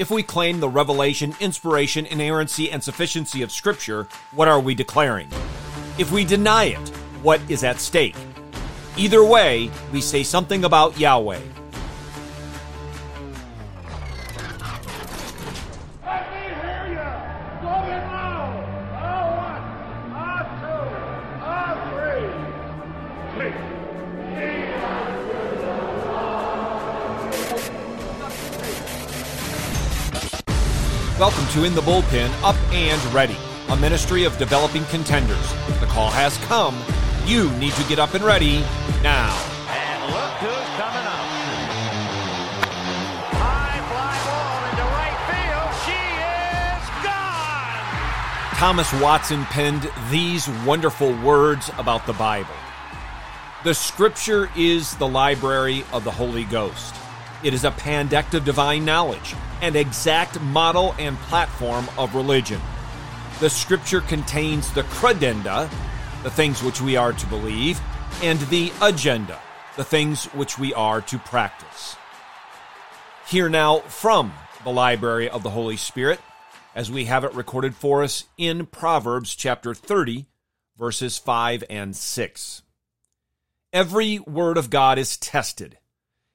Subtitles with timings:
[0.00, 5.28] If we claim the revelation, inspiration, inerrancy, and sufficiency of Scripture, what are we declaring?
[5.98, 6.88] If we deny it,
[7.20, 8.16] what is at stake?
[8.96, 11.38] Either way, we say something about Yahweh.
[16.02, 17.00] Let me hear you.
[31.20, 33.36] Welcome to In the Bullpen, Up and Ready,
[33.68, 35.52] a ministry of developing contenders.
[35.78, 36.74] The call has come.
[37.26, 38.60] You need to get up and ready
[39.02, 39.28] now.
[39.68, 41.26] And look who's coming up.
[43.36, 45.72] High fly ball into right field.
[45.84, 46.00] She
[46.72, 48.56] is gone.
[48.56, 52.48] Thomas Watson penned these wonderful words about the Bible.
[53.62, 56.94] The Scripture is the library of the Holy Ghost.
[57.42, 62.60] It is a pandect of divine knowledge, an exact model and platform of religion.
[63.40, 65.70] The Scripture contains the credenda,
[66.22, 67.80] the things which we are to believe,
[68.22, 69.40] and the agenda,
[69.76, 71.96] the things which we are to practice.
[73.26, 76.20] Hear now from the library of the Holy Spirit
[76.74, 80.26] as we have it recorded for us in Proverbs chapter 30,
[80.76, 82.62] verses 5 and 6.
[83.72, 85.78] Every word of God is tested.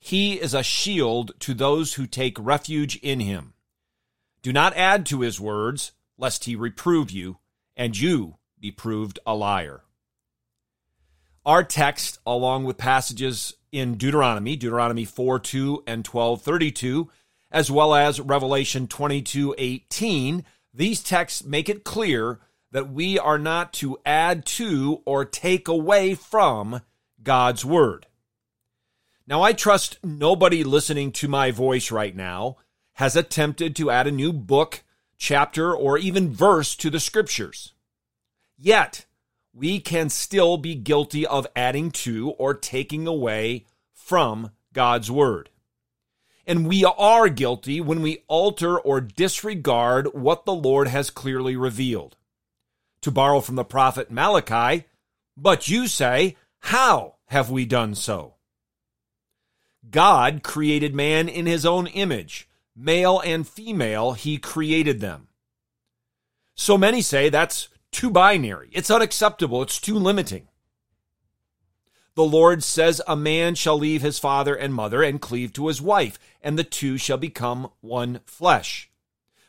[0.00, 3.52] He is a shield to those who take refuge in him.
[4.42, 7.36] Do not add to his words, lest he reprove you,
[7.76, 9.82] and you be proved a liar.
[11.44, 17.10] Our text, along with passages in Deuteronomy, Deuteronomy 4 2 and 12 32,
[17.50, 22.40] as well as Revelation 22 18, these texts make it clear
[22.72, 26.80] that we are not to add to or take away from
[27.22, 28.06] God's Word.
[29.30, 32.56] Now, I trust nobody listening to my voice right now
[32.94, 34.82] has attempted to add a new book,
[35.18, 37.72] chapter, or even verse to the Scriptures.
[38.58, 39.06] Yet,
[39.54, 45.50] we can still be guilty of adding to or taking away from God's Word.
[46.44, 52.16] And we are guilty when we alter or disregard what the Lord has clearly revealed.
[53.02, 54.86] To borrow from the prophet Malachi,
[55.36, 58.34] but you say, How have we done so?
[59.88, 62.48] God created man in his own image.
[62.76, 65.28] Male and female, he created them.
[66.54, 68.68] So many say that's too binary.
[68.72, 69.62] It's unacceptable.
[69.62, 70.48] It's too limiting.
[72.14, 75.80] The Lord says, A man shall leave his father and mother and cleave to his
[75.80, 78.90] wife, and the two shall become one flesh.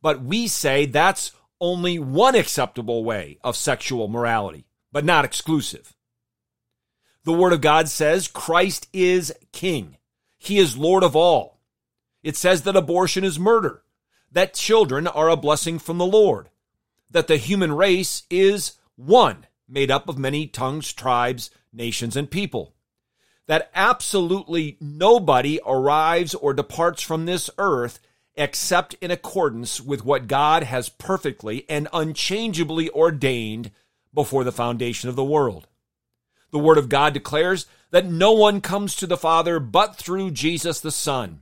[0.00, 5.94] But we say that's only one acceptable way of sexual morality, but not exclusive.
[7.24, 9.96] The Word of God says Christ is King.
[10.44, 11.58] He is Lord of all.
[12.22, 13.82] It says that abortion is murder,
[14.30, 16.50] that children are a blessing from the Lord,
[17.10, 22.74] that the human race is one, made up of many tongues, tribes, nations, and people.
[23.46, 28.00] That absolutely nobody arrives or departs from this earth
[28.34, 33.70] except in accordance with what God has perfectly and unchangeably ordained
[34.12, 35.68] before the foundation of the world.
[36.54, 40.80] The Word of God declares that no one comes to the Father but through Jesus
[40.80, 41.40] the Son,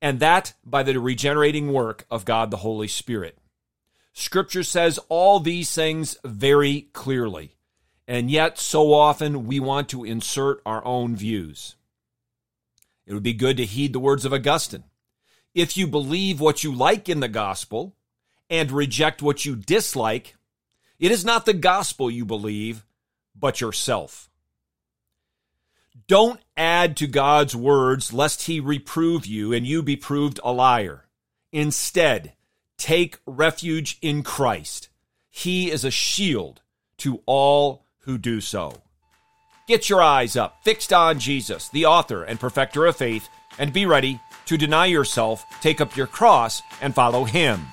[0.00, 3.36] and that by the regenerating work of God the Holy Spirit.
[4.14, 7.56] Scripture says all these things very clearly,
[8.06, 11.76] and yet so often we want to insert our own views.
[13.04, 14.84] It would be good to heed the words of Augustine.
[15.54, 17.96] If you believe what you like in the gospel
[18.48, 20.36] and reject what you dislike,
[20.98, 22.86] it is not the gospel you believe,
[23.38, 24.24] but yourself.
[26.08, 31.04] Don't add to God's words lest he reprove you and you be proved a liar.
[31.52, 32.32] Instead,
[32.78, 34.88] take refuge in Christ.
[35.28, 36.62] He is a shield
[36.98, 38.80] to all who do so.
[39.66, 43.84] Get your eyes up, fixed on Jesus, the author and perfecter of faith, and be
[43.84, 47.66] ready to deny yourself, take up your cross, and follow him.